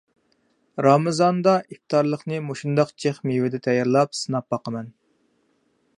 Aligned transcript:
رامىزاندا 0.85 1.53
ئىپتارلىقنى 1.75 2.41
مۇشۇنداق 2.47 2.95
جىق 3.05 3.23
مېۋىدە 3.33 3.63
تەييارلاپ 3.69 4.21
سىناپ 4.23 4.53
باقىمەن. 4.55 4.91